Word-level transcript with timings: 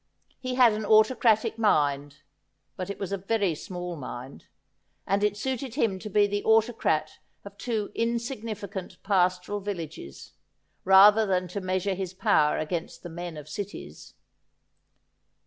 He 0.39 0.55
had 0.55 0.73
an 0.73 0.83
autocratic 0.83 1.59
mind, 1.59 2.23
but 2.75 2.89
it 2.89 2.97
was 2.97 3.11
a 3.11 3.19
very 3.19 3.53
small 3.53 3.95
mind, 3.95 4.47
and 5.05 5.23
it 5.23 5.37
suited 5.37 5.75
him 5.75 5.99
to 5.99 6.09
be 6.09 6.25
the 6.25 6.43
autocrat 6.43 7.19
of 7.45 7.55
two 7.59 7.91
insignificant 7.93 8.97
pastoral 9.03 9.59
villages, 9.59 10.33
rather 10.85 11.27
than 11.27 11.47
to 11.49 11.61
measure 11.61 11.93
his 11.93 12.15
power 12.15 12.57
against 12.57 13.03
the 13.03 13.09
men 13.09 13.37
of 13.37 13.47
cities. 13.47 14.15